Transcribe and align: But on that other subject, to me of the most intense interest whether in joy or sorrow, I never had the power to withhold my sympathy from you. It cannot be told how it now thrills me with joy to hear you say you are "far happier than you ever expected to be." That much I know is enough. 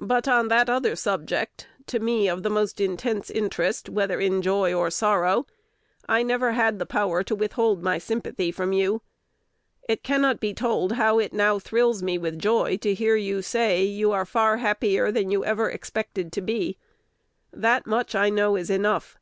But 0.00 0.28
on 0.28 0.46
that 0.46 0.70
other 0.70 0.94
subject, 0.94 1.66
to 1.86 1.98
me 1.98 2.28
of 2.28 2.44
the 2.44 2.48
most 2.48 2.80
intense 2.80 3.28
interest 3.28 3.88
whether 3.88 4.20
in 4.20 4.40
joy 4.40 4.72
or 4.72 4.88
sorrow, 4.88 5.46
I 6.08 6.22
never 6.22 6.52
had 6.52 6.78
the 6.78 6.86
power 6.86 7.24
to 7.24 7.34
withhold 7.34 7.82
my 7.82 7.98
sympathy 7.98 8.52
from 8.52 8.72
you. 8.72 9.02
It 9.88 10.04
cannot 10.04 10.38
be 10.38 10.54
told 10.54 10.92
how 10.92 11.18
it 11.18 11.32
now 11.32 11.58
thrills 11.58 12.04
me 12.04 12.18
with 12.18 12.38
joy 12.38 12.76
to 12.76 12.94
hear 12.94 13.16
you 13.16 13.42
say 13.42 13.82
you 13.82 14.12
are 14.12 14.24
"far 14.24 14.58
happier 14.58 15.10
than 15.10 15.32
you 15.32 15.44
ever 15.44 15.68
expected 15.68 16.30
to 16.34 16.40
be." 16.40 16.78
That 17.52 17.84
much 17.84 18.14
I 18.14 18.28
know 18.30 18.54
is 18.54 18.70
enough. 18.70 19.18